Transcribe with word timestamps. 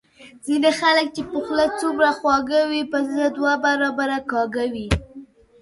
ځینی 0.45 0.71
خلګ 0.79 1.07
چي 1.15 1.21
په 1.29 1.37
خوله 1.45 1.65
څومره 1.79 2.09
خواږه 2.19 2.61
وي 2.69 2.81
په 2.91 2.99
زړه 3.09 3.27
دوه 3.37 3.53
برابره 3.65 4.17
کاږه 4.31 4.65
وي 4.73 4.87